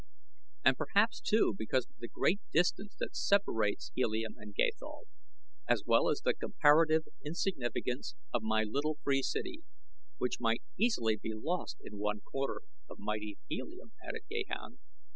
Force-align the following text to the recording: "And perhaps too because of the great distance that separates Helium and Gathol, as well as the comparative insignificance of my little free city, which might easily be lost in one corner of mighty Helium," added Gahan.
"And 0.65 0.75
perhaps 0.77 1.21
too 1.21 1.53
because 1.55 1.85
of 1.87 1.97
the 1.99 2.07
great 2.07 2.39
distance 2.51 2.95
that 2.99 3.15
separates 3.15 3.91
Helium 3.93 4.33
and 4.35 4.55
Gathol, 4.55 5.03
as 5.69 5.83
well 5.85 6.09
as 6.09 6.21
the 6.21 6.33
comparative 6.33 7.03
insignificance 7.23 8.15
of 8.33 8.41
my 8.41 8.63
little 8.63 8.95
free 9.03 9.21
city, 9.21 9.61
which 10.17 10.39
might 10.39 10.63
easily 10.75 11.17
be 11.17 11.33
lost 11.35 11.77
in 11.85 11.99
one 11.99 12.21
corner 12.21 12.61
of 12.89 12.97
mighty 12.97 13.37
Helium," 13.47 13.91
added 14.03 14.23
Gahan. 14.27 14.79